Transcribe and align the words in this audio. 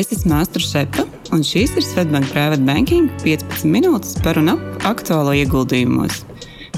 Es 0.00 0.08
esmu 0.14 0.30
Māstra 0.32 0.62
Šepa, 0.64 1.02
un 1.34 1.42
šīs 1.44 1.74
ir 1.76 1.84
Svetbank 1.84 2.30
Private 2.32 2.64
Banking 2.64 3.10
15 3.20 3.66
minūtes 3.68 4.14
par 4.24 4.38
un 4.40 4.54
ap 4.54 4.86
aktuālo 4.88 5.34
ieguldījumos. 5.36 6.22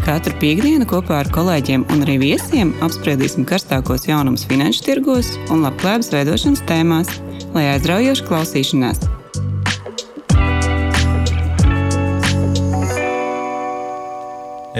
Katru 0.03 0.35
piekdienu 0.41 0.88
kopā 0.91 1.21
ar 1.21 1.30
kolēģiem 1.30 1.85
un 1.95 2.03
arī 2.03 2.16
viesiem 2.19 2.72
apspriedīsim 2.82 3.46
karstākos 3.46 4.08
jaunumus 4.08 4.43
finanšu 4.50 4.82
tirgos 4.88 5.30
un 5.54 5.63
labklājības 5.63 6.11
veidošanas 6.17 6.67
tēmās, 6.67 7.15
lai 7.54 7.69
aizraujoši 7.77 8.27
klausīšanās. 8.27 9.06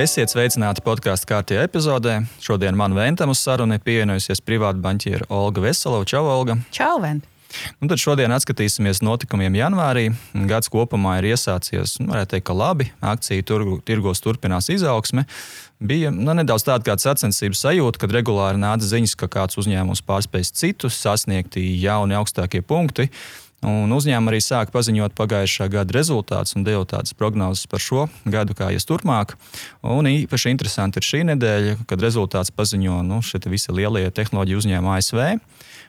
Esiet 0.03 0.35
sveicināti 0.35 0.83
podkāstu 0.83 1.31
kārtījā 1.31 1.69
epizodē. 1.69 2.25
Šodien 2.43 2.75
man 2.75 2.99
ventam 2.99 3.31
uz 3.31 3.45
sarunu 3.45 3.79
ir 3.79 3.87
pievienojusies 3.87 4.43
privāta 4.43 4.83
banķiera 4.83 5.31
Olga 5.31 5.69
Veselova. 5.69 6.09
Čau, 6.11 6.27
Olga! 6.27 6.59
Čau, 6.75 6.97
Vent! 7.05 7.29
Nu, 7.81 7.89
tad 7.91 8.01
šodien 8.01 8.33
atskatīsimies 8.35 9.03
notikumiem 9.05 9.57
janvārī. 9.59 10.09
Gads 10.51 10.71
kopumā 10.73 11.19
ir 11.21 11.33
iesācies, 11.33 11.99
nu, 12.01 12.11
varētu 12.13 12.37
teikt, 12.37 12.47
ka 12.49 12.57
labi. 12.57 12.89
Akciju 13.13 13.47
turgu, 13.49 13.77
tirgos 13.87 14.23
turpinās 14.25 14.71
izaugsme. 14.73 15.27
Bija 15.83 16.13
nu, 16.15 16.35
nedaudz 16.39 16.63
tāda 16.67 16.87
kā 16.87 16.95
sacensības 17.01 17.65
sajūta, 17.65 18.03
kad 18.03 18.15
regulāri 18.15 18.61
nāca 18.63 18.87
ziņas, 18.87 19.17
ka 19.19 19.31
kāds 19.33 19.59
uzņēmums 19.59 20.05
pārspēs 20.07 20.53
citus, 20.55 21.01
sasniegti 21.03 21.65
jauni 21.83 22.15
augstākie 22.19 22.63
punkti. 22.63 23.09
Un 23.63 23.93
uzņēmumi 23.95 24.33
arī 24.33 24.41
sāka 24.43 24.75
paziņot 24.75 25.15
pagājušā 25.15 25.69
gada 25.71 25.95
rezultātus 25.95 26.57
un 26.59 26.65
deva 26.67 26.83
tādas 26.89 27.15
prognozes 27.15 27.69
par 27.71 27.83
šo 27.83 28.09
gadu, 28.27 28.57
kā 28.59 28.73
ies 28.75 28.89
turpmāk. 28.89 29.37
Un 29.87 30.09
īpaši 30.11 30.51
interesanti 30.51 30.99
ir 30.99 31.07
šī 31.07 31.21
nedēļa, 31.31 31.77
kad 31.87 32.03
rezultāts 32.03 32.51
paziņo 32.51 32.99
nu, 33.07 33.21
šie 33.23 33.39
visi 33.47 33.71
lielie 33.71 34.09
tehnoloģiju 34.11 34.65
uzņēmumi 34.65 34.97
ASV. 34.97 35.23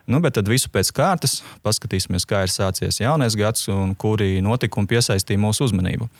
Nu, 0.06 0.20
bet 0.20 0.36
tad 0.36 0.46
visu 0.52 0.68
pēc 0.70 0.92
kārtas 0.94 1.40
paskatīsimies, 1.64 2.28
kā 2.28 2.44
ir 2.44 2.52
sācies 2.52 3.00
jaunais 3.00 3.34
gads 3.40 3.66
un 3.72 3.96
kuri 3.98 4.38
notikumi 4.44 4.90
piesaistīja 4.94 5.40
mūsu 5.40 5.66
uzmanību. 5.66 6.10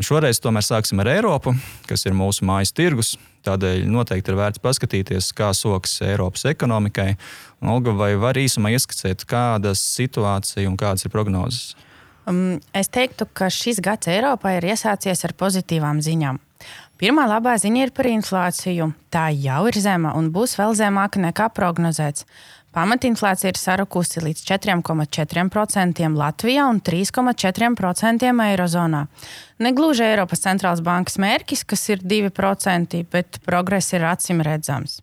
Šoreiz 0.00 0.40
tomēr 0.40 0.64
sāksim 0.64 1.02
ar 1.02 1.10
Eiropu, 1.12 1.52
kas 1.88 2.06
ir 2.08 2.16
mūsu 2.16 2.46
mājas 2.48 2.72
tirgus. 2.72 3.12
Tādēļ 3.44 3.84
noteikti 3.90 4.30
ir 4.30 4.38
vērts 4.38 4.62
paskatīties, 4.62 5.32
kā 5.36 5.50
sokas 5.56 5.98
Eiropas 6.06 6.46
ekonomikai. 6.48 7.16
Olga, 7.60 7.92
vai 7.98 8.12
var 8.20 8.38
īsumā 8.38 8.72
ieskicēt, 8.72 9.26
kāda 9.28 9.74
situācija 9.78 10.70
un 10.70 10.78
kādas 10.80 11.04
ir 11.04 11.12
prognozes? 11.12 11.74
Um, 12.30 12.60
es 12.72 12.88
teiktu, 12.94 13.26
ka 13.34 13.50
šis 13.50 13.82
gads 13.82 14.08
Eiropā 14.10 14.56
ir 14.56 14.68
iesācies 14.72 15.26
ar 15.26 15.34
pozitīvām 15.38 16.00
ziņām. 16.06 16.38
Pirmā 17.02 17.24
labā 17.26 17.56
ziņa 17.58 17.80
ir 17.82 17.90
par 17.90 18.06
inflāciju. 18.06 18.84
Tā 19.10 19.24
jau 19.34 19.64
ir 19.66 19.74
zema 19.82 20.12
un 20.14 20.28
būs 20.30 20.52
vēl 20.54 20.76
zemāka 20.78 21.18
nekā 21.18 21.48
prognozēts. 21.50 22.22
Pamatinflācija 22.72 23.50
ir 23.50 23.58
sarukusi 23.58 24.22
līdz 24.22 24.44
4,4% 24.46 26.06
Latvijā 26.14 26.68
un 26.70 26.78
3,4% 26.78 28.30
Eirozonā. 28.46 29.02
Negluži 29.66 30.06
Eiropas 30.12 30.46
centrālās 30.46 30.84
bankas 30.86 31.18
mērķis, 31.18 31.66
kas 31.66 31.84
ir 31.90 32.06
2%, 32.06 33.02
bet 33.10 33.42
progress 33.50 33.98
ir 33.98 34.06
acīm 34.06 34.46
redzams. 34.46 35.00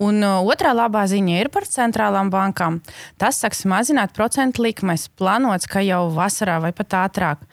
Un 0.00 0.24
uh, 0.24 0.40
otrā 0.48 0.72
labā 0.72 1.04
ziņa 1.12 1.38
ir 1.44 1.52
par 1.52 1.68
centrālām 1.68 2.32
bankām. 2.32 2.80
Tas 3.20 3.44
sāks 3.44 3.66
mazināt 3.68 4.16
procentu 4.16 4.64
likmes, 4.64 5.10
plānots, 5.12 5.68
ka 5.68 5.84
jau 5.84 6.06
vasarā 6.16 6.56
vai 6.64 6.72
pat 6.72 7.02
ātrāk. 7.04 7.44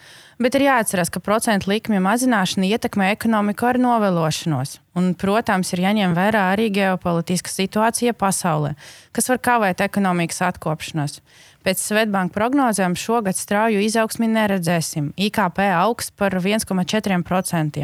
Bet 0.42 0.56
ir 0.58 0.64
jāatcerās, 0.66 1.12
ka 1.14 1.22
procentu 1.22 1.70
likmju 1.70 2.00
mazināšana 2.02 2.66
ietekmē 2.74 3.12
ekonomiku 3.14 3.68
ar 3.70 3.78
novelošanos. 3.82 4.80
Un, 4.98 5.14
protams, 5.16 5.72
ir 5.72 5.86
jāņem 5.86 6.16
vērā 6.18 6.50
arī 6.52 6.68
ģeopolitiska 6.76 7.52
situācija 7.52 8.12
pasaulē, 8.12 8.74
kas 9.16 9.32
var 9.32 9.40
kavēt 9.40 9.84
ekonomikas 9.86 10.42
atkopšanos. 10.50 11.22
Pēc 11.62 11.78
Svetbanka 11.78 12.34
prognozēm 12.34 12.96
šogad 12.98 13.38
strauju 13.38 13.84
izaugsmi 13.86 14.26
neredzēsim. 14.32 15.12
IKP 15.14 15.60
augs 15.78 16.08
par 16.18 16.34
1,4%, 16.34 17.84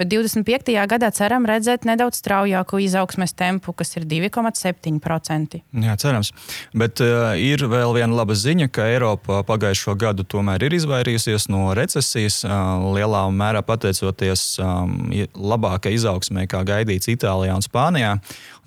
bet 0.00 0.08
25. 0.08 0.72
gadā 0.88 1.10
ceram 1.12 1.44
redzēt 1.48 1.84
nedaudz 1.84 2.22
straujāku 2.22 2.80
izaugsmes 2.86 3.36
tempu, 3.36 3.74
kas 3.76 3.92
ir 4.00 4.06
2,7%. 4.08 5.60
Jā, 5.60 5.96
cerams. 6.00 6.32
Bet 6.72 7.02
uh, 7.04 7.34
ir 7.36 7.66
vēl 7.68 7.92
viena 7.98 8.16
laba 8.16 8.32
ziņa, 8.32 8.70
ka 8.72 8.88
Eiropa 8.94 9.42
pagājušo 9.48 9.92
gadu 10.00 10.24
tomēr 10.24 10.64
ir 10.64 10.78
izvairījusies 10.80 11.50
no 11.52 11.66
recesijas, 11.76 12.40
uh, 12.48 12.80
lielā 12.96 13.26
mērā 13.28 13.60
pateicoties 13.60 14.54
um, 14.64 15.12
labākai 15.36 15.92
izaugsmai, 15.98 16.47
kā 16.50 16.64
gaidīts 16.66 17.10
Itālijā 17.12 17.56
un 17.56 17.64
Spānijā. 17.64 18.16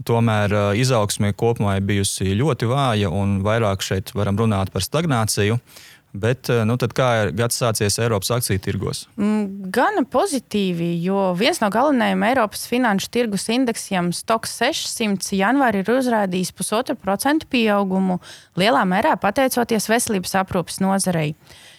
Tomēr 0.07 0.53
uh, 0.55 0.67
izaugsme 0.77 1.33
kopumā 1.37 1.77
ir 1.77 1.87
bijusi 1.89 2.35
ļoti 2.39 2.69
vāja, 2.71 3.11
un 3.13 3.39
vairāk 3.45 3.83
šeit 3.85 4.13
varam 4.17 4.39
runāt 4.39 4.73
par 4.73 4.85
stagnāciju. 4.85 5.59
Bet 6.11 6.49
uh, 6.51 6.65
nu, 6.67 6.75
kā 6.75 7.07
ir 7.21 7.29
gads 7.39 7.55
sācies 7.61 7.95
Eiropas 8.03 8.33
akciju 8.35 8.59
tirgos? 8.59 9.05
Mm, 9.15 9.69
gan 9.71 10.03
pozitīvi, 10.11 10.89
jo 11.05 11.29
viens 11.39 11.61
no 11.63 11.69
galvenajiem 11.71 12.25
Eiropas 12.27 12.65
finanšu 12.67 13.07
tirgus 13.15 13.47
indeksiem, 13.53 14.11
Stoks 14.15 14.57
600, 14.59 15.31
janvārī 15.39 15.85
ir 15.85 15.93
uzrādījis 15.95 16.51
pusotru 16.57 16.97
procentu 16.99 17.47
pieaugumu, 17.51 18.19
lielā 18.59 18.83
mērā 18.87 19.15
pateicoties 19.23 19.87
veselības 19.91 20.35
aprūpes 20.43 20.81
nozarei. 20.83 21.31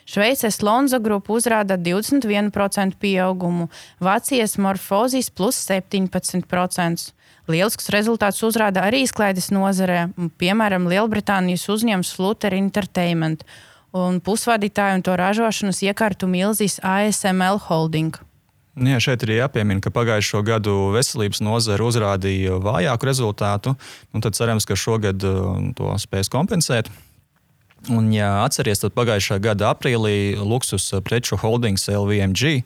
Šveices 0.09 0.61
Lonza 0.63 0.99
grupa 1.03 1.33
uzrāda 1.37 1.79
21% 1.79 2.99
pieaugumu, 3.01 3.69
Vācijas 4.03 4.59
morfozijas 4.59 5.31
plus 5.31 5.61
17%. 5.69 7.13
Lielisks 7.51 7.91
rezultāts 7.91 8.43
uzrāda 8.47 8.85
arī 8.87 9.03
izklaides 9.03 9.51
nozarē, 9.55 10.07
piemēram, 10.39 10.87
Lielbritānijas 10.91 11.67
uzņēmums 11.75 12.13
Flutter 12.15 12.55
Entertainment 12.55 13.43
un 13.93 14.21
pusvadītāju 14.25 15.01
un 15.01 15.07
to 15.07 15.17
ražošanas 15.19 15.83
iekārtu 15.85 16.29
milzīs 16.31 16.79
ASML 16.87 17.61
Holding. 17.67 18.17
Jā, 18.73 18.97
šeit 19.05 19.21
ir 19.27 19.35
jāpiemina, 19.37 19.83
ka 19.85 19.91
pagājušo 19.93 20.41
gadu 20.49 20.75
veselības 20.95 21.43
nozare 21.45 21.85
uzrādīja 21.85 22.57
vājāku 22.63 23.09
rezultātu. 23.11 23.75
Nu, 24.15 24.23
tad 24.25 24.39
cerams, 24.39 24.65
ka 24.65 24.79
šogad 24.79 25.21
uh, 25.29 25.59
to 25.77 25.93
spēs 26.01 26.33
kompensēt. 26.33 26.89
Un, 27.91 28.13
ja 28.15 28.45
atcerieties, 28.45 28.85
tad 28.85 28.95
pagājušā 28.95 29.41
gada 29.43 29.73
aprīlī 29.73 30.37
Luksus 30.39 30.93
preču 31.03 31.39
holdings 31.41 31.89
LVMG 31.91 32.61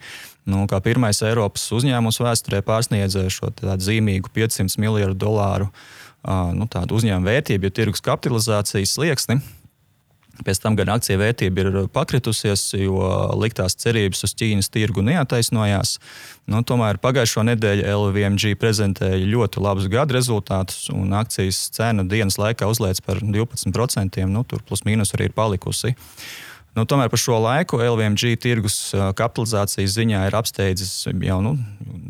nu, 0.47 0.65
kā 0.71 0.81
pirmais 0.85 1.23
Eiropas 1.27 1.65
uzņēmums 1.75 2.21
vēsturē 2.23 2.63
pārsniedza 2.67 3.27
šo 3.33 3.51
zīmīgu 3.83 4.33
500 4.35 4.81
miljardu 4.83 5.19
dolāru 5.27 5.71
nu, 6.57 6.67
uzņēmuma 6.69 7.31
vērtību, 7.31 7.69
jo 7.69 7.75
tirgus 7.75 8.05
kapitalizācijas 8.05 8.97
slieksni. 8.99 9.41
Pēc 10.45 10.61
tam 10.63 10.77
gan 10.79 10.91
akciju 10.97 11.21
vērtība 11.21 11.63
ir 11.63 11.77
pakritusies, 11.95 12.69
jo 12.77 13.11
liktās 13.41 13.79
cerības 13.81 14.27
uz 14.27 14.35
Ķīnas 14.37 14.69
tirgu 14.73 15.05
neataisnojās. 15.07 15.97
Nu, 16.51 16.61
tomēr 16.67 17.01
pagājušo 17.03 17.47
nedēļu 17.49 17.87
LVMG 17.93 18.57
prezentēja 18.61 19.23
ļoti 19.23 19.63
labus 19.65 19.89
gada 19.93 20.19
rezultātus, 20.19 20.91
un 20.95 21.15
akcijas 21.17 21.67
cena 21.75 22.05
dienas 22.07 22.41
laikā 22.41 22.69
uzlēca 22.71 23.07
par 23.07 23.23
12%. 23.23 24.27
Nu, 24.31 24.45
tur 24.45 24.65
plus 24.67 24.85
mīnus 24.87 25.17
arī 25.17 25.31
ir 25.31 25.37
palikusi. 25.37 25.95
Uh, 25.97 26.57
Nu, 26.77 26.85
tomēr 26.85 27.09
par 27.09 27.21
šo 27.21 27.39
laiku 27.41 27.79
LVMG 27.81 28.35
tirgus 28.37 28.91
kapitalizācijas 28.93 29.95
ziņā 29.97 30.27
ir 30.29 30.35
apsteidzis 30.37 31.07
jau 31.09 31.39
nu, 31.41 31.55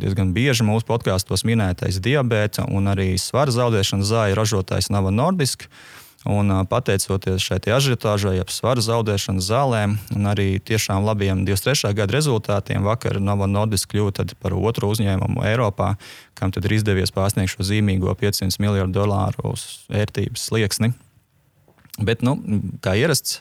diezgan 0.02 0.32
bieži 0.34 0.66
mūsu 0.66 0.88
podkāstos 0.88 1.44
minētais 1.46 2.00
diabēta 2.02 2.64
un 2.74 2.90
arī 2.90 3.12
svara 3.22 3.54
zaudēšanas 3.54 4.10
zāļu 4.10 4.38
ražotājs 4.40 4.90
Nava 4.90 5.12
Nordisk. 5.14 5.68
Un, 6.26 6.50
pateicoties 6.66 7.44
šai 7.44 7.60
ažiotāžai, 7.76 8.36
ap 8.42 8.50
svara 8.50 8.82
zaudēšanas 8.82 9.46
zālēm 9.46 9.96
un 10.16 10.28
arī 10.30 10.58
tiešām 10.58 11.06
labiem 11.06 11.44
23. 11.46 11.94
gada 11.94 12.16
rezultātiem, 12.16 12.82
vakar 12.86 13.20
Nova 13.22 13.46
Nordisk 13.46 13.94
kļuva 13.94 14.26
par 14.42 14.56
otro 14.58 14.90
uzņēmumu 14.90 15.46
Eiropā, 15.46 15.94
kam 16.34 16.54
ir 16.56 16.76
izdevies 16.78 17.14
pārsniegt 17.14 17.54
šo 17.54 17.66
zīmīgo 17.70 18.10
500 18.18 18.58
miljardu 18.62 18.98
dolāru 18.98 19.54
vērtības 19.92 20.48
slieksni. 20.50 20.92
Bet, 21.96 22.20
nu, 22.26 22.36
kā 22.84 22.92
ierasts, 22.98 23.40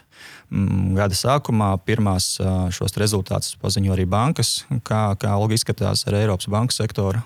Mm, 0.53 0.93
gada 0.93 1.17
sākumā 1.17 1.71
pirmās 1.87 2.35
šos 2.75 2.93
rezultātus 3.01 3.55
paziņo 3.61 3.95
arī 3.95 4.05
bankas. 4.09 4.59
Kā, 4.85 5.07
kā 5.19 5.33
Olga 5.39 5.57
izskatās 5.57 6.05
ar 6.05 6.19
Eiropas 6.21 6.49
banku 6.51 6.75
sektoru? 6.75 7.23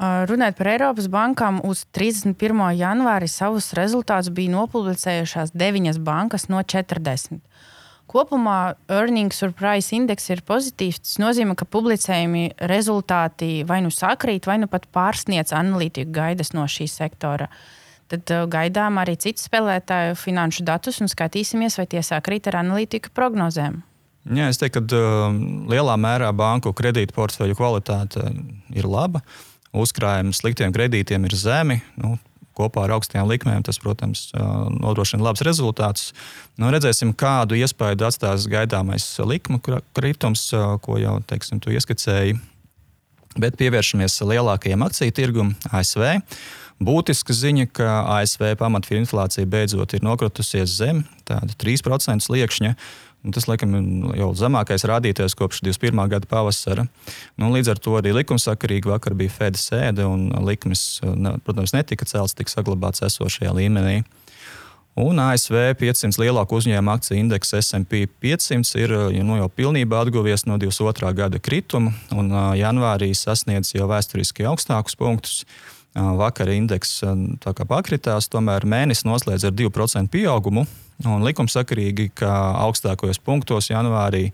Runājot 0.00 0.56
par 0.56 0.70
Eiropas 0.72 1.10
bankām, 1.12 1.58
uz 1.68 1.84
31. 1.92 2.62
janvāri 2.78 3.28
savus 3.28 3.74
rezultātus 3.76 4.32
bija 4.32 4.54
nopublicējušās 4.54 5.52
9 5.52 6.00
bankas 6.04 6.48
no 6.48 6.62
40. 6.64 7.42
Kopumā 8.10 8.74
earnings 8.90 9.38
surprise 9.38 9.92
indeks 9.94 10.30
ir 10.32 10.40
pozitīvs. 10.42 11.02
Tas 11.04 11.20
nozīmē, 11.22 11.54
ka 11.54 11.68
publicējumi 11.68 12.56
rezultāti 12.72 13.60
vai 13.68 13.82
nu 13.84 13.92
sakrīt, 13.94 14.48
vai 14.48 14.56
nu 14.62 14.70
pat 14.72 14.88
pārsniedz 14.90 15.52
analītiku 15.54 16.16
gaidas 16.16 16.50
no 16.56 16.64
šī 16.64 16.88
sektora. 16.90 17.46
Uh, 17.50 17.76
Tad 18.10 18.32
uh, 18.34 18.46
gaidām 18.50 18.98
arī 18.98 19.14
citu 19.20 19.42
spēlētāju 19.44 20.16
finanšu 20.18 20.66
datus 20.66 20.98
un 21.02 21.10
skatīsimies, 21.10 21.78
vai 21.78 21.86
tie 21.90 22.02
sakrīt 22.02 22.48
ar 22.50 22.58
analītiku 22.64 23.12
prognozēm. 23.14 23.78
Jā, 24.36 24.50
es 24.50 24.58
teiktu, 24.60 24.82
ka 24.82 24.98
uh, 24.98 25.36
lielā 25.70 25.94
mērā 26.00 26.32
banku 26.36 26.74
kredītu 26.76 27.14
portfeļu 27.16 27.56
kvalitāte 27.58 28.26
ir 28.74 28.90
laba. 28.90 29.22
Uzkrājumi 29.76 30.34
sliktiem 30.34 30.72
kredītiem 30.74 31.24
ir 31.28 31.36
zemi. 31.38 31.78
Nu, 32.00 32.16
kopā 32.58 32.84
ar 32.84 32.96
augstajām 32.96 33.28
likmēm 33.30 33.64
tas, 33.64 33.78
protams, 33.80 34.28
nodrošina 34.34 35.24
labus 35.24 35.44
rezultātus. 35.46 36.10
Nu, 36.60 36.68
redzēsim, 36.74 37.14
kādu 37.16 37.58
iespēju 37.60 38.02
atstās 38.08 38.48
gaidāmais 38.50 39.06
likuma 39.24 39.80
kritums, 39.96 40.48
ko 40.84 40.98
jau 41.00 41.18
teiksim, 41.30 41.62
ieskicēji. 41.62 42.40
Bet 43.38 43.54
pievēršamies 43.60 44.18
lielākajiem 44.26 44.82
akciju 44.82 45.14
tirgumam, 45.14 45.54
ASV. 45.70 46.18
Būtiska 46.80 47.34
ziņa, 47.36 47.68
ka 47.76 47.88
ASV 48.16 48.56
pamatinflācija 48.58 49.46
beidzot 49.46 49.94
ir 49.94 50.02
nokritusies 50.02 50.72
zem 50.80 51.04
3% 51.28 52.24
sliekšņa. 52.24 52.74
Un 53.20 53.34
tas, 53.36 53.44
laikam, 53.50 53.74
ir 53.76 54.20
jau 54.22 54.30
zemākais 54.38 54.86
rādītājs 54.88 55.36
kopš 55.36 55.60
21. 55.66 56.00
gada 56.08 56.28
pavasara. 56.30 56.86
Nu, 57.36 57.50
līdz 57.52 57.74
ar 57.74 57.80
to 57.82 57.98
arī 57.98 58.14
likumsakarīgi 58.16 58.88
vakar 58.88 59.12
bija 59.18 59.34
Fed 59.34 59.60
sēde, 59.60 60.06
un 60.08 60.30
likmes, 60.46 61.02
protams, 61.44 61.74
netika 61.76 62.08
celts, 62.08 62.36
tika 62.38 62.52
saglabāts 62.54 63.04
esošajā 63.04 63.52
līmenī. 63.58 64.00
Un 65.00 65.20
ASV 65.22 65.54
500 65.78 66.18
lielāko 66.18 66.58
uzņēmumu 66.58 66.92
akciju 66.96 67.20
indeks 67.20 67.54
SP 67.62 68.08
500 68.24 68.80
ir 68.82 68.94
nu, 69.22 69.36
jau 69.38 69.46
pilnībā 69.52 70.00
atguvies 70.02 70.44
no 70.48 70.58
22. 70.58 71.12
gada 71.16 71.38
krituma, 71.38 71.92
un 72.16 72.32
janvārī 72.58 73.12
sasniedz 73.14 73.74
jau 73.76 73.86
vēsturiski 73.90 74.48
augstākus 74.50 74.98
punktus. 74.98 75.44
Vakar 75.94 76.50
indeks 76.54 77.00
pakritās, 77.66 78.28
tomēr 78.30 78.66
mēnesis 78.66 79.06
noslēdz 79.06 79.48
ar 79.48 79.56
2% 79.58 80.10
pieaugumu. 80.10 80.66
Likumsakarīgi, 81.00 82.10
ka 82.18 82.30
augstākajos 82.66 83.20
punktos 83.24 83.70
janvārī 83.70 84.30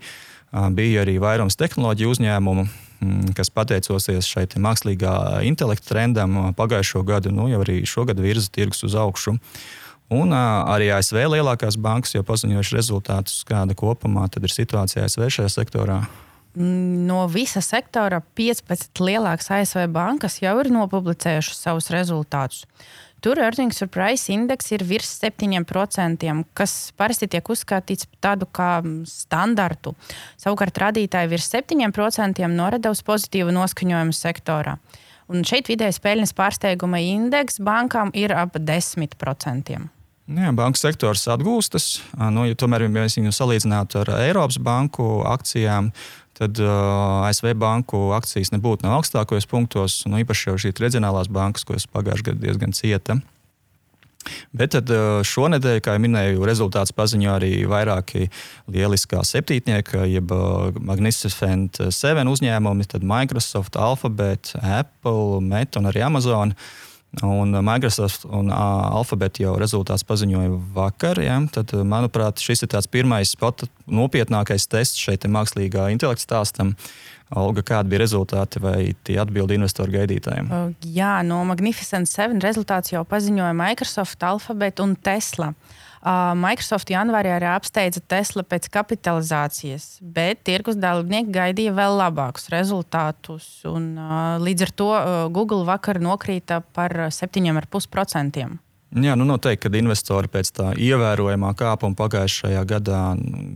bija 0.75 1.03
arī 1.05 1.17
vairums 1.23 1.55
tehnoloģiju 1.59 2.11
uzņēmumu, 2.15 2.67
kas 3.37 3.51
pateicoties 3.53 4.27
šai 4.27 4.47
mākslīgā 4.63 5.41
intelekta 5.47 5.93
trendam, 5.93 6.37
pagājušo 6.57 7.03
gadu, 7.07 7.31
nu 7.35 7.47
jau 7.51 7.61
arī 7.63 7.81
šogad 7.87 8.19
virza 8.19 8.51
tirgus 8.51 8.83
uz 8.87 8.95
augšu. 8.97 9.37
Un 10.13 10.31
arī 10.31 10.87
ASV 10.95 11.25
lielākās 11.33 11.75
bankas 11.83 12.15
jau 12.15 12.23
paziņojuši 12.27 12.77
rezultātus, 12.77 13.41
kāda 13.47 13.75
kopumā 13.75 14.29
ir 14.39 14.53
situācija 14.53 15.03
ASV 15.03 15.27
šajā 15.39 15.51
sektorā. 15.51 15.99
No 16.57 17.25
visa 17.29 17.61
sektora 17.61 18.21
15 18.39 19.03
lielākas 19.03 19.51
ASV 19.53 19.83
bankas 19.93 20.39
jau 20.41 20.55
ir 20.63 20.71
nopublicējušas 20.73 21.59
savus 21.67 21.91
rezultātus. 21.93 22.63
Tur 23.21 23.39
earnings 23.41 23.79
per 23.81 23.89
price 23.89 24.29
indeks 24.33 24.69
ir 24.75 24.83
virs 24.85 25.09
7%, 25.23 26.35
kas 26.53 26.75
parasti 26.97 27.29
tiek 27.33 27.49
uzskatīts 27.49 28.05
par 28.11 28.21
tādu 28.29 28.47
kā 28.53 28.69
standartu. 29.09 29.95
Savukārt 30.37 30.77
rādītāji 30.83 31.33
virs 31.33 31.49
7% 31.53 32.45
norada 32.53 32.93
uz 32.93 33.01
pozitīvu 33.07 33.55
noskaņojumu 33.57 34.13
sektorā. 34.13 34.77
Un 35.27 35.43
šeit 35.43 35.67
vidējais 35.67 35.99
peļņas 35.99 36.33
pārsteiguma 36.37 37.01
indeks 37.03 37.57
bankām 37.59 38.13
ir 38.15 38.31
ap 38.37 38.55
10%. 38.55 39.79
Nu 40.27 40.43
jā, 40.43 40.49
banku 40.51 40.79
sektors 40.79 41.23
atgūstas. 41.31 42.01
Nu, 42.35 42.43
ja 42.43 42.55
tomēr, 42.59 42.83
ja 42.83 42.91
mēs 42.91 43.15
viņu 43.15 43.31
salīdzinātu 43.31 44.01
ar 44.01 44.09
Eiropas 44.25 44.57
banku 44.59 45.21
akcijām, 45.27 45.93
tad 46.37 46.59
uh, 46.63 47.25
ASV 47.27 47.53
banku 47.59 48.11
akcijas 48.17 48.53
nebūtu 48.53 48.85
no 48.85 48.97
augstākajos 48.97 49.49
punktos, 49.49 50.03
nu, 50.09 50.21
īpaši 50.23 50.51
jau 50.51 50.59
šīs 50.65 50.83
reģionālās 50.83 51.31
bankas, 51.33 51.65
kuras 51.67 51.89
pagājušajā 51.89 52.31
gadā 52.31 52.45
diezgan 52.45 52.77
cieta. 52.77 53.19
Bet 54.51 54.73
tad 54.73 54.89
šonadēļ, 55.23 55.77
kā 55.85 55.93
jau 55.95 56.01
minēju, 56.03 56.41
rezultāts 56.49 56.91
paziņo 56.91 57.29
arī 57.37 57.51
vairāki 57.69 58.25
lieliskā 58.67 59.21
septītnieka, 59.23 60.01
jeb 60.11 60.33
Magnificent 60.83 61.79
Seven 61.95 62.27
uzņēmumi, 62.33 62.89
tad 62.91 63.07
Microsoft, 63.07 63.79
Alphabet, 63.79 64.51
Apple, 64.59 65.39
Meta 65.47 65.79
un 65.79 65.87
arī 65.93 66.03
Amazon. 66.09 66.51
Uh, 66.51 66.86
Un 67.23 67.55
Microsoft 67.63 68.27
un 68.29 68.51
Alphabet 68.53 69.39
jau 69.41 69.55
rezultāts 69.57 70.03
paziņoja 70.05 70.51
vakar. 70.75 71.21
Ja? 71.23 71.39
Tad, 71.53 71.71
manuprāt, 71.87 72.43
šis 72.43 72.65
ir 72.65 72.71
tāds 72.75 72.89
pirmais 72.91 73.31
pat 73.39 73.63
nopietnākais 73.87 74.67
tests 74.69 74.99
šeit 75.01 75.25
mākslīgā 75.25 75.87
intelekta 75.93 76.27
stāstam. 76.27 76.75
Olga, 77.35 77.63
kādi 77.65 77.91
bija 77.91 78.05
rezultāti 78.05 78.61
vai 78.63 78.93
tie 79.07 79.17
atbildi 79.19 79.57
investoru 79.57 79.97
gaidītājiem? 79.97 80.51
Jā, 80.95 81.17
no 81.27 81.41
Magnificent 81.47 82.07
Seven 82.07 82.39
rezultāts 82.43 82.93
jau 82.93 83.01
paziņoja 83.07 83.55
Microsoft, 83.57 84.23
Alphabet 84.23 84.79
un 84.83 84.95
Tesla. 85.03 85.51
Uh, 85.51 85.86
Microsoft 86.37 86.91
janvārī 86.91 87.31
arī 87.35 87.49
apsteidza 87.51 88.01
Tesla 88.07 88.43
pēc 88.47 88.69
kapitalizācijas, 88.73 89.97
bet 90.01 90.43
tirgus 90.47 90.77
dalībnieki 90.79 91.33
gaidīja 91.35 91.73
vēl 91.75 91.97
labākus 91.99 92.47
rezultātus. 92.53 93.47
Un, 93.67 93.95
līdz 94.43 94.67
ar 94.67 94.71
to 94.81 94.91
Google 95.35 95.65
vakar 95.67 95.99
nokrīta 96.03 96.61
par 96.75 96.95
7,5%. 97.13 98.47
Jā, 99.03 99.17
nu 99.19 99.25
noteikti, 99.27 99.65
kad 99.65 99.75
investori 99.75 100.29
pēc 100.31 100.51
tā 100.55 100.69
ievērojamā 100.79 101.49
kāpuma 101.59 101.97
pagājušajā 101.99 102.61
gadā 102.69 103.01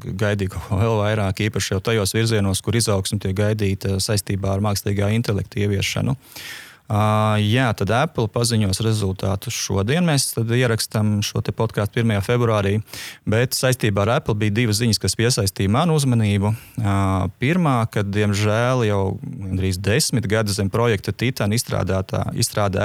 gaidīja 0.04 0.52
kaut 0.58 0.66
ko 0.68 0.82
vēl 0.82 0.98
vairāk, 1.00 1.46
īpaši 1.48 1.78
jau 1.78 1.80
tajos 1.88 2.12
virzienos, 2.18 2.60
kur 2.66 2.76
izaugsme 2.76 3.22
tiek 3.24 3.38
gaidīta 3.38 3.96
saistībā 4.04 4.58
ar 4.58 4.66
mākslīgā 4.66 5.14
intelekta 5.16 5.64
ieviešanu. 5.64 6.18
Uh, 6.18 6.68
Uh, 6.92 7.38
jā, 7.40 7.70
tad 7.80 7.94
Apple 7.96 8.28
paziņos 8.28 8.82
rezultātus 8.84 9.56
šodien. 9.56 10.04
Mēs 10.04 10.34
ierakstām 10.36 11.22
šo 11.24 11.40
podkāstu 11.56 12.02
1. 12.02 12.20
februārī, 12.26 12.82
bet 13.24 13.56
saistībā 13.56 14.04
ar 14.04 14.18
Apple 14.18 14.36
bija 14.36 14.58
divas 14.58 14.82
ziņas, 14.82 15.00
kas 15.00 15.16
piesaistīja 15.16 15.72
manu 15.72 15.96
uzmanību. 15.96 16.52
Uh, 16.52 17.30
pirmā, 17.40 17.78
ka 17.88 18.04
diemžēl 18.04 18.84
jau 18.90 19.02
gandrīz 19.24 19.80
desmit 19.80 20.28
gadus 20.28 20.60
zem 20.60 20.68
projekta 20.74 21.16
Titan 21.16 21.56
izstrādā 21.56 22.04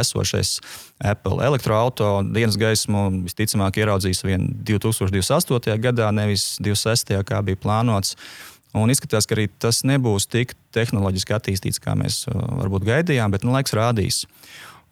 esošais 0.05 0.61
Apple 1.03 1.43
elektroautorāta 1.43 2.23
dienas 2.31 2.57
gaismu 2.61 3.09
visticamāk 3.27 3.81
ieraudzīs 3.83 4.23
vien 4.23 4.47
2028. 4.63 5.81
gadā, 5.83 6.13
nevis 6.15 6.55
2026. 6.63 7.25
kā 7.27 7.43
bija 7.43 7.59
plānots. 7.59 8.15
Un 8.77 8.93
izskatās, 8.93 9.25
ka 9.25 9.37
arī 9.37 9.49
tas 9.63 9.83
nebūs 9.89 10.29
tik 10.29 10.53
tehnoloģiski 10.77 11.37
attīstīts, 11.37 11.81
kā 11.83 11.97
mēs 11.97 12.25
uh, 12.29 12.37
varbūt 12.61 12.85
gaidījām, 12.89 13.33
bet 13.33 13.47
nu, 13.47 13.55
laiks 13.57 13.77
rādīs. 13.77 14.25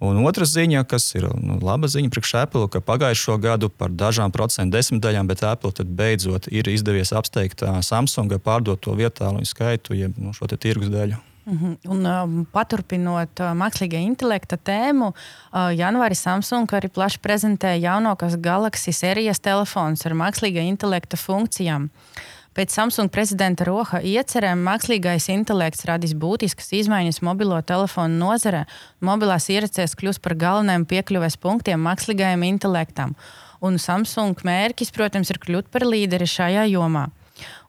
Un 0.05 0.19
otra 0.27 0.47
ziņa, 0.49 0.83
kas 0.91 1.07
ir 1.15 1.29
nu, 1.39 1.59
laba 1.63 1.89
ziņa 1.89 2.11
priekš 2.13 2.33
Apple, 2.43 2.67
ka 2.73 2.83
pagājušo 2.85 3.37
gadu 3.41 3.71
par 3.71 3.93
dažām 3.95 4.33
procentu 4.35 4.77
desmitaļām, 4.77 5.29
bet 5.31 5.45
Apple 5.47 5.87
beidzot 5.87 6.49
ir 6.53 6.69
izdevies 6.73 7.15
apsteigt 7.15 7.63
uh, 7.63 7.79
Samsunga 7.85 8.41
pārdoto 8.43 8.97
vietālu 8.99 9.45
skaitu, 9.47 9.95
jeb 9.97 10.19
nu, 10.19 10.35
šo 10.37 10.49
tirgus 10.57 10.91
daļu. 10.93 11.21
-huh. 11.45 11.77
Un, 11.89 12.07
um, 12.07 12.47
paturpinot 12.53 13.41
uh, 13.41 13.53
mākslīgā 13.53 14.01
intelekta 14.01 14.57
tēmu, 14.57 15.13
uh, 15.13 15.71
janvārī 15.77 16.17
Samsung 16.17 16.73
arī 16.73 16.89
plaši 16.89 17.21
prezentēja 17.21 17.93
jaunākās 17.93 18.41
Galaxy 18.41 18.93
sērijas 18.93 19.41
telefonus 19.41 20.07
ar 20.07 20.13
mākslīgā 20.13 20.65
intelekta 20.65 21.17
funkcijām. 21.17 21.85
Uh, 21.85 22.23
Pēc 22.55 22.71
Samsung 22.71 23.11
prezidenta 23.11 23.65
Roha 23.67 23.99
iecerēm 23.99 24.61
mākslīgais 24.63 25.25
intelekts 25.35 25.83
radīs 25.89 26.13
būtiskas 26.15 26.69
izmaiņas 26.79 27.19
mobilo 27.27 27.57
telefonu 27.67 28.15
nozarē. 28.21 28.61
Mobilās 29.03 29.49
ierīces 29.51 29.97
kļūs 29.99 30.21
par 30.23 30.37
galvenajiem 30.39 30.85
piekļuves 30.93 31.35
punktiem 31.43 31.83
mākslīgajam 31.83 32.45
intelektam. 32.47 33.17
Un 33.59 33.81
Samsung 33.83 34.39
mērķis, 34.47 34.95
protams, 34.95 35.35
ir 35.35 35.43
kļūt 35.43 35.73
par 35.75 35.83
līderi 35.89 36.31
šajā 36.31 36.69
jomā. 36.71 37.09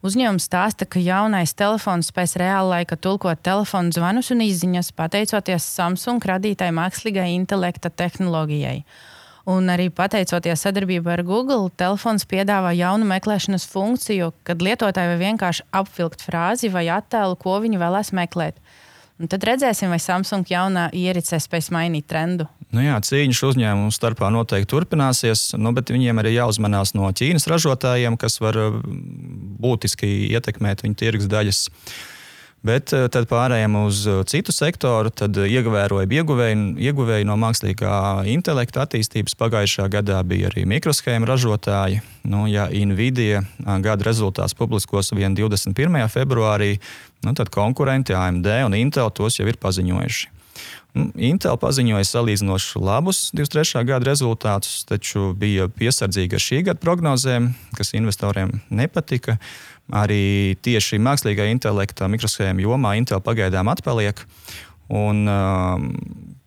Uzņēmums 0.05 0.45
stāsta, 0.45 0.85
ka 0.85 1.01
jaunais 1.01 1.55
telefons 1.57 2.11
spēs 2.13 2.37
reāla 2.37 2.75
laika 2.75 2.93
tulkot 2.93 3.41
telefonu 3.41 3.89
zvanus 3.95 4.29
un 4.35 4.45
izziņas, 4.45 4.93
pateicoties 4.93 5.65
Samsung 5.65 6.21
radītai 6.29 6.69
mākslīgai 6.77 7.31
intelekta 7.33 7.89
tehnoloģijai. 7.89 8.83
Un 9.45 9.69
arī 9.69 9.91
pateicoties 9.93 10.63
sadarbībai 10.65 11.19
ar 11.19 11.21
Google, 11.25 11.69
telefons 11.77 12.25
piedāvā 12.25 12.71
jaunu 12.73 13.05
meklēšanas 13.05 13.67
funkciju, 13.69 14.31
kad 14.47 14.63
lietotāji 14.65 15.11
var 15.11 15.21
vienkārši 15.21 15.67
apvilkt 15.69 16.25
frāzi 16.25 16.71
vai 16.73 16.87
attēlu, 16.89 17.37
ko 17.37 17.59
viņi 17.61 17.77
vēlēs 17.77 18.09
meklēt. 18.17 18.57
Un 19.21 19.29
tad 19.31 19.45
redzēsim, 19.47 19.93
vai 19.93 20.01
Samsung 20.01 20.49
jaunā 20.49 20.89
ierīce 20.97 21.37
spēs 21.39 21.69
mainīt 21.71 22.09
trendu. 22.09 22.49
Nu 22.73 22.81
jā, 22.83 22.97
cīņas 23.05 23.43
uzņēmumu 23.47 23.93
starpā 23.93 24.27
noteikti 24.33 24.67
turpināsies, 24.73 25.53
nu, 25.61 25.71
bet 25.77 25.93
viņiem 25.93 26.19
arī 26.19 26.33
jāuzmanās 26.35 26.95
no 26.97 27.07
Ķīnas 27.15 27.45
ražotājiem, 27.47 28.17
kas 28.19 28.41
var 28.43 28.57
būtiski 29.61 30.09
ietekmēt 30.33 30.83
viņu 30.83 30.99
tirgus 30.99 31.29
daļas. 31.31 31.61
Bet 32.65 32.89
eh, 32.95 33.05
tad 33.13 33.27
pārējām 33.29 33.75
uz 33.83 34.01
eh, 34.09 34.21
citu 34.29 34.53
sektoru, 34.55 35.11
tad 35.13 35.37
ievērojami 35.37 36.17
ieguvēji, 36.19 36.59
ieguvēji 36.87 37.27
no 37.29 37.37
mākslīgā 37.37 38.25
intelekta 38.31 38.85
attīstības. 38.85 39.37
Pagājušā 39.37 39.85
gadā 39.93 40.21
bija 40.25 40.49
arī 40.49 40.65
mikroshēmu 40.69 41.29
ražotāji. 41.29 42.01
Nu, 42.25 42.45
ja 42.49 42.65
Nvidia 42.69 43.43
gada 43.61 44.07
rezultāts 44.07 44.57
publiskos 44.57 45.13
vien 45.13 45.37
21. 45.37 45.99
februārī, 46.09 46.79
nu, 47.25 47.35
tad 47.37 47.53
konkurenti 47.53 48.17
AMD 48.17 48.49
un 48.65 48.77
Intel 48.79 49.13
tos 49.13 49.37
jau 49.37 49.45
ir 49.49 49.61
paziņojuši. 49.61 50.31
Nu, 50.95 51.09
Intel 51.27 51.57
paziņoja 51.59 52.07
salīdzinoši 52.07 52.81
labus 52.81 53.29
23. 53.35 53.83
gada 53.91 54.07
rezultātus, 54.07 54.85
taču 54.87 55.33
bija 55.37 55.67
piesardzīga 55.69 56.39
ar 56.39 56.43
šī 56.47 56.61
gada 56.69 56.81
prognozēm, 56.81 57.51
kas 57.75 57.93
investoriem 57.99 58.55
nepatika. 58.71 59.37
Arī 59.93 60.55
tieši 60.65 60.97
mākslīgā 60.97 61.45
intelekta 61.51 62.07
mikroshēmu 62.09 62.63
jomā 62.65 62.95
Intel 62.97 63.21
pagaidām 63.21 63.69
atpaliek. 63.69 64.23
Un, 64.89 65.25
um, 65.29 65.91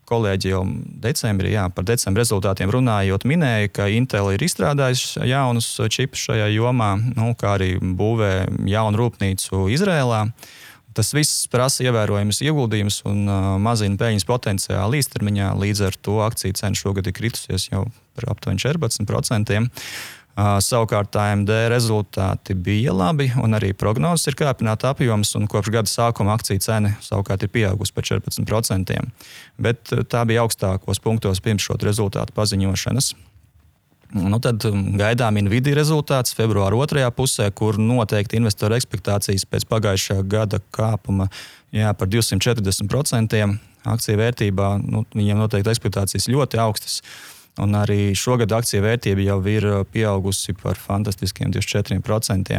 kolēģi 0.08 0.52
jau 0.52 0.62
decembrī 1.04 1.52
jā, 1.52 1.66
par 1.74 1.86
decembra 1.88 2.24
rezultātiem 2.24 2.70
runājot, 2.72 3.26
minēja, 3.28 3.72
ka 3.72 3.88
Intel 3.92 4.32
ir 4.34 4.44
izstrādājis 4.46 5.18
jaunus 5.28 5.68
čipus 5.92 6.24
šajā 6.28 6.48
jomā, 6.54 6.94
nu, 7.16 7.34
kā 7.38 7.56
arī 7.58 7.74
būvē 7.78 8.32
jaunu 8.70 9.02
rūpnīcu 9.02 9.68
Izrēlā. 9.74 10.24
Tas 10.96 11.12
viss 11.14 11.46
prasa 11.52 11.84
ievērojamas 11.86 12.40
ieguldījumus 12.42 13.02
un 13.06 13.20
uh, 13.28 13.50
mazina 13.62 13.98
peļņas 14.00 14.24
potenciālu 14.26 14.98
īstermiņā. 14.98 15.52
Līdz 15.60 15.82
ar 15.86 15.98
to 16.02 16.16
akciju 16.24 16.56
cena 16.58 16.78
šogad 16.78 17.06
ir 17.06 17.14
kritusies 17.14 17.68
jau 17.68 17.84
par 18.18 18.32
aptuveni 18.32 18.58
14%. 18.64 19.60
Uh, 20.38 20.60
savukārt 20.62 21.16
AMD 21.18 21.50
rezultāti 21.72 22.54
bija 22.54 22.92
labi, 22.94 23.24
un 23.42 23.56
arī 23.58 23.72
prognozes 23.74 24.30
ir 24.30 24.36
kāpināta 24.38 24.92
apjoms, 24.92 25.32
un 25.34 25.48
kopš 25.50 25.72
gada 25.74 25.90
sākuma 25.90 26.36
akciju 26.38 26.62
cena 26.62 26.92
savukārt 27.02 27.42
ir 27.42 27.50
pieaugusi 27.50 27.94
par 27.96 28.06
14%. 28.06 28.94
Bet 29.58 29.90
uh, 29.96 30.04
tā 30.06 30.22
bija 30.30 30.44
augstākos 30.44 31.02
punktos 31.02 31.42
pirms 31.42 31.66
šo 31.66 31.74
rezultātu 31.82 32.36
paziņošanas. 32.36 33.16
Nu, 34.14 34.38
tad 34.40 34.62
gaidām 34.96 35.36
Nvidia 35.42 35.74
rezultāts 35.76 36.36
februāra 36.38 36.78
otrajā 36.80 37.10
pusē, 37.12 37.48
kur 37.50 37.76
noteikti 37.82 38.38
investoru 38.38 38.78
expectācijas 38.78 39.44
pēc 39.44 39.66
pagājušā 39.68 40.22
gada 40.24 40.62
kāpuma 40.72 41.26
jā, 41.74 41.90
par 41.98 42.08
240% 42.08 43.42
akciju 43.88 44.22
vērtībā. 44.22 44.70
Nu, 44.86 45.02
viņiem 45.18 45.42
noteikti 45.42 45.74
expectācijas 45.74 46.30
ļoti 46.30 46.62
augstas. 46.62 47.02
Un 47.58 47.74
arī 47.74 48.12
šogad 48.18 48.52
akciju 48.54 48.84
vērtība 48.84 49.26
jau 49.26 49.38
ir 49.50 49.66
uh, 49.66 49.84
pieaugusi 49.92 50.54
par 50.58 50.78
fantastiskiem 50.78 51.52
24%. 51.54 52.58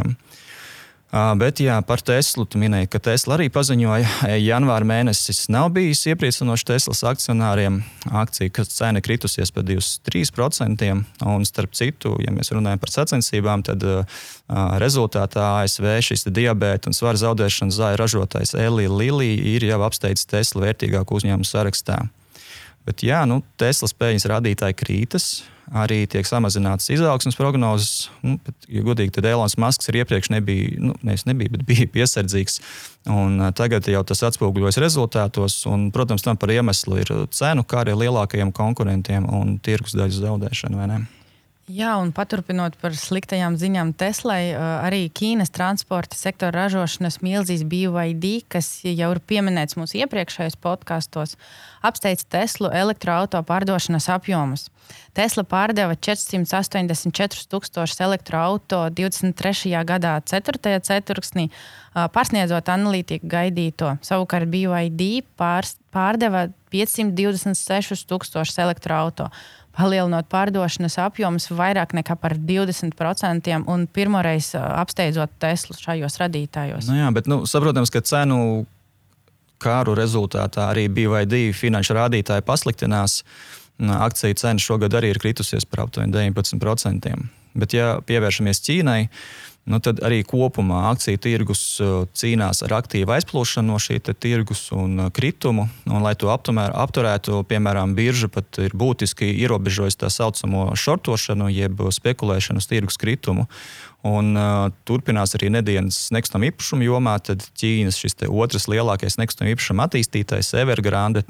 Uh, 1.09 1.31
bet 1.41 1.57
jā, 1.57 1.73
par 1.89 2.03
Teslu 2.05 2.43
tu 2.45 2.59
minēji, 2.61 2.85
ka 2.93 2.99
Tesla 3.01 3.33
arī 3.33 3.47
paziņoja, 3.49 4.09
ka 4.19 4.35
janvāra 4.37 4.85
mēnesis 4.85 5.47
nav 5.49 5.71
bijis 5.73 6.03
iepriecinošs 6.11 6.67
Teslas 6.69 7.01
akcionāriem. 7.09 7.79
Akcija 8.13 8.65
cena 8.69 9.01
kritusies 9.01 9.49
par 9.55 9.65
23%. 9.65 10.91
Un 11.25 11.47
starp 11.49 11.73
citu, 11.73 12.13
ja 12.21 12.35
mēs 12.35 12.53
runājam 12.53 12.83
par 12.83 12.93
sacensībām, 12.93 13.65
tad 13.65 13.87
uh, 13.87 14.21
rezultātā 14.83 15.47
ASV 15.63 15.95
šis 16.11 16.27
diabēta 16.29 16.91
un 16.91 16.97
svara 16.97 17.17
zaudēšanas 17.23 17.81
zāļu 17.81 18.01
ražotājs 18.03 18.53
Elija 18.59 18.93
Lilija 18.93 19.49
ir 19.55 19.65
jau 19.71 19.81
apsteidzis 19.87 20.29
Tesla 20.29 20.67
vērtīgāku 20.67 21.17
uzņēmumu 21.17 21.47
sarakstā. 21.47 22.03
Bet 22.87 23.03
jā, 23.05 23.21
nu, 23.29 23.41
Teslas 23.59 23.93
peļņas 23.97 24.27
rādītāji 24.31 24.77
krītas, 24.79 25.25
arī 25.69 26.03
tiek 26.09 26.25
samazinātas 26.25 26.89
izaugsmas 26.93 27.37
prognozes. 27.37 28.07
Nu, 28.25 28.37
bet, 28.45 28.55
ja 28.71 28.81
godīgi, 28.85 29.13
tad 29.17 29.27
Elonas 29.29 29.57
Masks 29.61 29.91
ir 29.91 29.99
iepriekš 30.01 30.31
nebija, 30.33 30.79
nu, 30.81 30.95
nevis 31.05 31.27
nebija, 31.29 31.53
bet 31.53 31.67
bija 31.67 31.89
piesardzīgs. 31.97 32.59
Un, 33.11 33.37
tagad 33.57 33.87
jau 33.91 34.01
tas 34.07 34.23
atspoguļojas 34.31 34.81
rezultātos, 34.81 35.61
un, 35.69 35.89
protams, 35.95 36.25
tam 36.25 36.39
par 36.39 36.53
iemeslu 36.55 36.99
ir 37.03 37.13
cenu, 37.35 37.67
kā 37.67 37.83
arī 37.83 37.95
lielākajiem 38.05 38.55
konkurentiem 38.55 39.29
un 39.29 39.57
tirgus 39.63 39.97
daļas 39.99 40.23
zaudēšana. 40.25 40.89
Jā, 41.69 41.91
un 42.01 42.09
paturpinot 42.09 42.79
par 42.81 42.95
sliktajām 42.97 43.53
ziņām 43.61 43.91
Teslai, 43.93 44.55
arī 44.57 45.03
Ķīnas 45.13 45.51
transporta 45.53 46.17
sektora 46.17 46.63
ražošanas 46.63 47.19
milzīs 47.21 47.61
BYD, 47.61 48.39
kas 48.49 48.79
jau 48.81 49.11
ir 49.13 49.19
pieminēts 49.29 49.77
mūsu 49.77 49.99
iepriekšējos 50.01 50.57
podkastos, 50.63 51.35
apsteidz 51.85 52.25
Teslu 52.25 52.71
elektroautorātu 52.73 53.45
pārdošanas 53.45 54.09
apjomus. 54.15 54.65
Tesla 55.13 55.43
pārdeva 55.45 55.93
484 55.93 57.45
tūkstošus 57.53 58.01
elektroautorātu 58.01 58.97
23. 58.97 59.77
gadā, 59.85 60.15
4. 60.25 60.73
ceturksnī, 60.89 61.51
pārsniedzot 61.93 62.73
analītiku 62.73 63.29
gaidīto. 63.29 63.93
Savukārt 64.09 64.49
BYD 64.49 65.21
pārdeva 65.37 66.47
526 66.73 68.09
tūkstošus 68.09 68.57
elektroautorātu 68.65 69.29
palielinot 69.77 70.27
pārdošanas 70.31 70.97
apjomus 71.03 71.49
vairāk 71.53 71.93
nekā 71.97 72.15
par 72.19 72.35
20% 72.37 73.61
un 73.69 73.85
pirmoreiz 73.87 74.51
apsteidzot 74.57 75.37
Teslu 75.41 75.77
šajos 75.77 76.19
radītājos. 76.21 76.89
Nu 76.89 76.99
jā, 76.99 77.09
bet 77.15 77.29
nu, 77.31 77.43
saprotams, 77.49 77.91
ka 77.93 78.03
cenu 78.05 78.65
kāru 79.59 79.95
rezultātā 79.97 80.69
arī 80.71 80.87
BYD 80.91 81.49
finanšu 81.57 81.97
rādītāji 81.97 82.45
pasliktinās. 82.47 83.21
Akciju 83.79 84.35
cena 84.39 84.59
šogad 84.59 84.95
arī 84.99 85.13
ir 85.13 85.19
kritusies 85.21 85.67
par 85.67 85.85
aptuveni 85.85 86.11
19%. 86.15 87.13
Bet, 87.59 87.73
ja 87.75 87.93
pievēršamies 88.05 88.59
Ķīnai, 88.65 89.01
nu, 89.69 89.79
tad 89.83 90.01
arī 90.05 90.21
kopumā 90.27 90.87
akciju 90.89 91.19
tirgus 91.21 91.61
uh, 91.83 92.03
cīnās 92.17 92.63
ar 92.65 92.75
aktīvu 92.79 93.13
aizplūšanu 93.15 93.73
no 93.73 93.79
šī 93.81 93.99
tirgus 94.11 94.69
un 94.75 95.05
uh, 95.05 95.11
kritumu. 95.13 95.67
Un, 95.85 96.01
lai 96.05 96.15
to 96.19 96.31
aptumēr, 96.33 96.73
apturētu, 96.73 97.43
piemēram, 97.49 97.93
birža 97.97 98.31
pat 98.33 98.61
ir 98.63 98.73
būtiski 98.77 99.29
ierobežojusi 99.43 100.01
tā 100.03 100.09
saucamo 100.13 100.71
šortošanu, 100.79 101.51
jeb 101.53 101.85
spekulēšanu 101.93 102.63
uz 102.63 102.69
tirgus 102.69 102.99
kritumu. 103.01 103.47
Un, 104.07 104.31
uh, 104.39 104.69
turpinās 104.87 105.35
arī 105.35 105.49
nedēļas 105.51 106.05
nekustamā 106.15 106.47
īpašuma 106.53 106.85
jomā. 106.87 107.17
Tad 107.19 107.43
Ķīnas 107.59 107.99
šis 107.99 108.15
otrs 108.29 108.69
lielākais 108.71 109.19
nekustamā 109.19 109.51
īpašuma 109.51 109.89
attīstītājs, 109.89 110.53
Evergrande, 110.61 111.25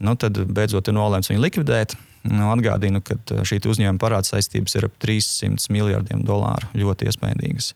nu, 0.00 0.16
beidzot 0.16 0.88
ir 0.88 0.96
nolēmts 0.96 1.28
viņu 1.32 1.44
likvidēt. 1.44 1.98
Nu, 2.24 2.48
atgādinu, 2.54 3.02
ka 3.04 3.18
uh, 3.20 3.44
šī 3.44 3.60
uzņēmuma 3.68 4.00
parāda 4.00 4.30
saistības 4.30 4.78
ir 4.78 4.88
ap 4.88 4.96
300 5.04 5.68
miljardiem 5.74 6.24
dolāru. 6.24 6.70
Ļoti 6.72 7.10
iespaidīgas. 7.10 7.74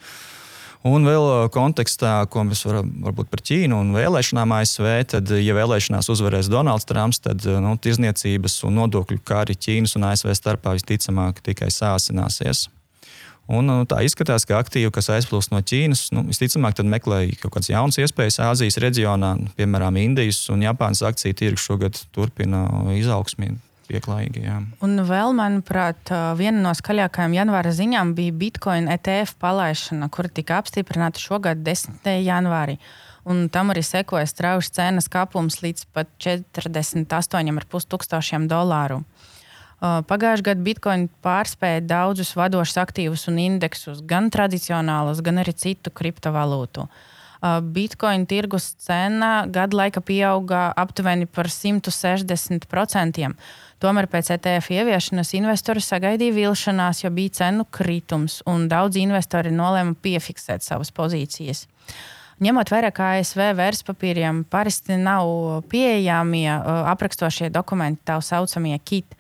Un 0.89 1.05
vēl 1.05 1.27
uh, 1.27 1.43
kontekstā, 1.53 2.15
ko 2.33 2.47
mēs 2.49 2.65
varam 2.65 2.89
varbūt 3.05 3.29
par 3.29 3.45
Ķīnu 3.45 3.83
un 3.83 3.93
vēlēšanām 3.99 4.57
ASV, 4.63 4.89
tad, 5.13 5.35
ja 5.45 5.59
vēlēšanās 5.59 6.09
uzvarēs 6.15 6.49
Donalds 6.49 6.89
Trumps, 6.89 7.21
tad 7.21 7.45
uh, 7.45 7.59
nu, 7.61 7.77
tirzniecības 7.77 8.63
un 8.65 8.81
nodokļu 8.81 9.21
kā 9.29 9.43
arī 9.45 9.59
Ķīnas 9.61 9.99
un 10.01 10.09
ASV 10.09 10.33
starpā 10.41 10.79
visticamāk 10.79 11.45
tikai 11.45 11.69
sāsināsies. 11.75 12.71
Un, 13.49 13.71
tā 13.89 14.03
izskatās, 14.05 14.45
ka 14.45 14.59
aktīvi, 14.61 14.91
kas 14.93 15.09
aizplūst 15.15 15.55
no 15.55 15.63
Ķīnas, 15.65 16.11
nu, 16.13 16.27
visticamāk, 16.29 16.83
meklē 16.85 17.23
kaut 17.41 17.55
kādas 17.55 17.71
jaunas 17.73 17.97
iespējas 18.03 18.43
Āzijas 18.45 18.77
reģionā, 18.85 19.31
piemēram, 19.57 19.97
Indijas 20.03 20.43
un 20.53 20.67
Japānas 20.67 21.01
akciju 21.09 21.37
tirgus 21.39 21.65
šogad 21.65 21.97
turpina 22.13 22.67
izaugsmīt 22.93 23.57
pieklājīgi. 23.89 24.45
Jā. 24.45 24.59
Un 24.85 25.01
vēl, 25.09 25.33
manuprāt, 25.37 26.13
viena 26.37 26.61
no 26.67 26.75
skaļākajām 26.77 27.37
janvāra 27.39 27.73
ziņām 27.73 28.13
bija 28.19 28.37
Bitcoin 28.37 28.91
ETF 28.93 29.39
palaišana, 29.41 30.11
kura 30.13 30.29
tika 30.29 30.61
apstiprināta 30.61 31.23
šogad 31.23 31.65
10. 31.65 32.05
janvārī. 32.21 32.77
Un 33.29 33.49
tam 33.53 33.73
arī 33.73 33.83
sekoja 33.85 34.29
strauji 34.29 34.71
cenas 34.77 35.09
kāpums 35.13 35.61
līdz 35.65 35.89
pat 35.93 36.13
48,5 36.21 37.89
tūkstošiem 37.93 38.47
dolāru. 38.49 39.03
Pagājušajā 39.79 40.43
gadā 40.49 40.65
Bitcoin 40.67 41.05
pārspēja 41.23 41.85
daudzus 41.87 42.33
vadošus 42.35 42.81
aktīvus 42.83 43.29
un 43.31 43.39
indeksus, 43.39 44.01
gan 44.03 44.27
tradicionālus, 44.35 45.23
gan 45.23 45.39
arī 45.45 45.55
citu 45.55 45.93
kriptovalūtu. 45.95 46.89
Bitcoin 47.63 48.25
tirgus 48.27 48.73
cena 48.83 49.47
gadu 49.47 49.79
laika 49.79 50.03
pieauga 50.03 50.73
aptuveni 50.75 51.29
par 51.31 51.47
160%. 51.47 53.31
Tomēr 53.79 54.11
pēc 54.11 54.33
ETF 54.35 54.73
ieviešanas 54.75 55.31
investori 55.39 55.79
sagaidīja 55.79 56.35
vilšanās, 56.35 57.05
jo 57.05 57.15
bija 57.15 57.37
cenu 57.39 57.63
kritums, 57.71 58.41
un 58.51 58.67
daudzi 58.67 59.07
investori 59.07 59.55
nolēma 59.55 59.95
piefiksēt 60.03 60.67
savas 60.67 60.91
pozīcijas. 60.91 61.69
Ņemot 62.43 62.71
vērā, 62.75 62.91
ka 62.95 63.15
ASV 63.19 63.53
vērtspapīriem 63.59 64.43
parasti 64.51 64.99
nav 64.99 65.63
pieejami 65.71 66.43
aprakstošie 66.91 67.55
dokumenti, 67.55 68.03
tā 68.11 68.19
saucamie 68.23 68.79
kit. 68.83 69.15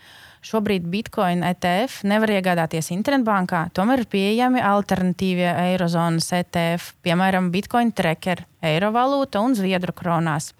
Šobrīd 0.45 0.85
Bitcoin 0.87 1.43
ETF 1.43 2.05
nevar 2.07 2.31
iegādāties 2.37 2.93
internetbankā, 2.95 3.65
tomēr 3.75 4.05
ir 4.05 4.11
pieejami 4.13 4.61
alternatīvie 4.63 5.49
Eirozonas 5.73 6.31
ETF, 6.37 6.93
piemēram, 7.03 7.51
Bitcoin 7.55 7.91
tracker, 7.91 8.45
eiro 8.63 8.93
valūta 8.95 9.43
un 9.43 9.59
zviedru 9.59 9.97
kronās. 9.97 10.53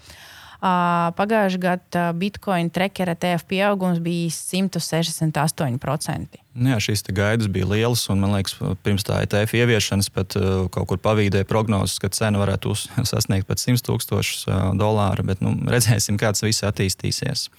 Pagājušajā 0.59 1.61
gadā 1.63 2.09
Bitcoin 2.19 2.73
tracker 2.75 3.13
ETF 3.13 3.45
pieaugums 3.47 4.01
bija 4.03 4.33
168%. 4.35 6.41
Nu 6.59 6.73
jā, 6.73 6.79
šīs 6.83 7.07
gaidas 7.15 7.47
bija 7.47 7.69
lielas, 7.71 8.03
un 8.11 8.19
man 8.25 8.35
liekas, 8.35 8.57
pirms 8.83 9.07
tā 9.07 9.21
ETF 9.23 9.55
ieviešanas 9.61 10.11
pat 10.11 10.35
kaut 10.75 10.89
kur 10.91 10.99
pavīdēja 11.05 11.47
prognozes, 11.47 12.01
ka 12.03 12.11
cena 12.11 12.43
varētu 12.43 12.75
sasniegt 13.13 13.47
pat 13.47 13.63
100 13.63 13.87
tūkstošus 13.87 14.51
dolāru, 14.81 15.29
bet 15.31 15.47
nu, 15.47 15.55
redzēsim, 15.71 16.19
kā 16.19 16.35
tas 16.35 16.43
viss 16.43 16.67
attīstīsies. 16.67 17.47
Uh, 17.47 17.55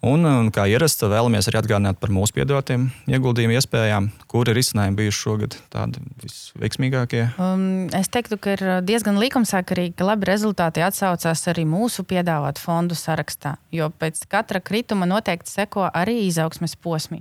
Un, 0.00 0.24
un 0.24 0.46
kā 0.48 0.64
ierasts, 0.64 1.02
vēlamies 1.04 1.44
arī 1.50 1.58
atgādināt 1.60 1.98
par 2.00 2.08
mūsu 2.14 2.32
piedāvātiem 2.38 2.86
ieguldījumu 3.12 3.52
iespējām, 3.58 4.06
kuri 4.32 4.54
risinājumi 4.56 4.96
bijuši 4.96 5.18
šogad 5.18 5.56
tādi 5.72 6.00
visveiksmīgākie. 6.22 7.26
Um, 7.36 7.84
es 7.96 8.08
teiktu, 8.08 8.38
ka 8.40 8.54
ir 8.56 8.64
diezgan 8.88 9.20
likumsakarīgi, 9.20 9.98
ka 9.98 10.08
labi 10.08 10.30
rezultāti 10.30 10.80
atsaucās 10.86 11.44
arī 11.52 11.66
mūsu 11.68 12.06
piedāvātu 12.08 12.64
fondu 12.64 12.96
sarakstā, 12.96 13.58
jo 13.76 13.90
pēc 14.00 14.24
katra 14.32 14.64
krituma 14.64 15.04
noteikti 15.10 15.52
seko 15.52 15.90
arī 15.92 16.22
izaugsmes 16.30 16.78
posmi. 16.80 17.20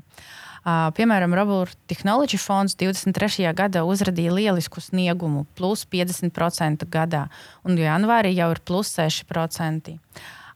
Uh, 0.63 0.87
piemēram, 0.95 1.35
Robert 1.35 1.75
Technology 1.91 2.39
fonds 2.39 2.79
23. 2.79 3.43
gadā 3.59 3.83
uzrādīja 3.83 4.31
lielisku 4.31 4.79
sniegumu, 4.79 5.43
plus 5.59 5.83
50% 5.83 6.87
gadā, 6.87 7.27
un 7.67 7.75
janvārī 7.79 8.37
jau 8.39 8.53
ir 8.55 8.63
plus 8.63 8.95
6%. 8.95 9.99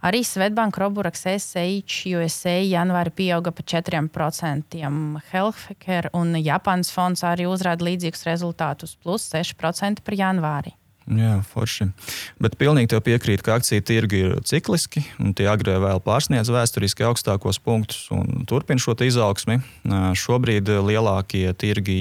Arī 0.03 0.19
Svetbank 0.27 0.75
Roburaks 0.81 1.21
SH 1.31 2.11
USA 2.11 2.57
janvāri 2.59 3.13
pieauga 3.15 3.53
par 3.55 3.63
4%. 3.63 4.83
Healthcare 5.31 6.11
un 6.11 6.35
Japānas 6.43 6.91
fonds 6.91 7.23
arī 7.23 7.47
uzrāda 7.47 7.87
līdzīgus 7.87 8.27
rezultātus, 8.27 8.97
plus 8.99 9.29
6% 9.31 10.03
par 10.03 10.19
janvāri. 10.19 10.75
Jā, 11.03 11.41
forši. 11.51 11.89
Bet 12.39 12.55
pilnīgi 12.59 12.93
tev 12.93 13.01
piekrīt, 13.03 13.41
ka 13.43 13.57
akciju 13.59 13.83
tirgi 13.83 14.21
ir 14.23 14.35
cikliski, 14.47 15.03
un 15.19 15.33
tie 15.35 15.49
agrāk 15.51 15.81
vēl 15.83 15.99
pārsniedz 16.03 16.51
vēsturiski 16.51 17.03
augstākos 17.07 17.59
punktus 17.63 18.05
un 18.15 18.45
turpina 18.47 18.79
šo 18.79 18.95
izaugsmi. 19.03 19.59
Šobrīd 20.19 20.71
lielākie 20.87 21.49
tirgi, 21.59 21.97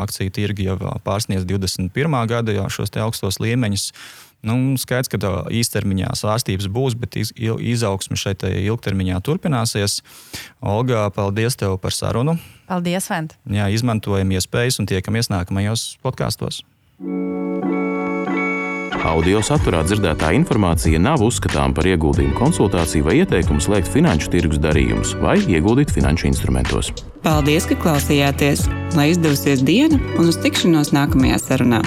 akciju 0.00 0.32
tirgi 0.32 0.68
jau 0.70 0.78
pārsniedz 1.04 1.44
21. 1.48 1.92
gada 2.28 2.56
jau 2.56 2.70
šos 2.72 2.96
augstos 2.96 3.40
līmeņus. 3.44 3.90
Nu, 4.46 4.54
skaidrs, 4.78 5.10
ka 5.10 5.18
īstermiņā 5.50 6.12
svārstības 6.18 6.68
būs, 6.70 6.94
bet 6.98 7.18
iz, 7.18 7.32
izaugsme 7.34 8.18
šeit 8.18 8.44
ilgtermiņā 8.46 9.18
turpināsies. 9.26 9.98
Olga, 10.62 11.08
paldies 11.14 11.58
tev 11.58 11.78
par 11.82 11.96
sarunu. 11.96 12.38
Paldies, 12.70 13.10
Vent. 13.10 13.34
Jā, 13.50 13.66
izmantojam 13.74 14.30
iespējas 14.38 14.78
un 14.78 14.90
tiekamies 14.90 15.32
nākamajos 15.34 15.96
podkāstos. 16.04 16.62
Audio 19.08 19.38
saturā 19.46 19.80
dzirdētā 19.86 20.32
informācija 20.36 20.98
nav 21.00 21.22
uzskatāms 21.24 21.76
par 21.76 21.86
ieguldījumu 21.88 22.34
konsultāciju 22.38 23.06
vai 23.06 23.14
ieteikumu 23.20 23.62
slēgt 23.62 23.90
finanšu 23.94 24.32
tirgus 24.34 24.60
darījumus 24.62 25.14
vai 25.22 25.38
ieguldīt 25.46 25.94
finanšu 25.94 26.28
instrumentos. 26.32 26.90
Paldies, 27.24 27.68
ka 27.70 27.78
klausījāties! 27.78 28.66
Lai 28.98 29.12
izdevusies 29.14 29.64
diena 29.64 30.00
un 30.18 30.28
uz 30.28 30.40
tikšanos 30.42 30.92
nākamajā 30.96 31.40
sarunā! 31.46 31.82